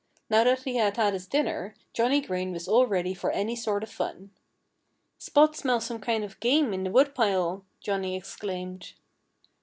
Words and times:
Now 0.31 0.43
that 0.45 0.63
he 0.63 0.77
had 0.77 0.97
had 0.97 1.13
his 1.13 1.27
dinner, 1.27 1.75
Johnnie 1.93 2.21
Green 2.21 2.51
was 2.51 2.67
all 2.67 2.87
ready 2.87 3.13
for 3.13 3.29
any 3.29 3.55
sort 3.55 3.83
of 3.83 3.91
fun. 3.91 4.31
"Spot 5.19 5.55
smells 5.55 5.85
some 5.85 5.99
kind 6.01 6.23
of 6.23 6.39
game 6.39 6.73
in 6.73 6.83
the 6.85 6.89
woodpile!" 6.89 7.65
Johnnie 7.81 8.15
exclaimed. 8.15 8.93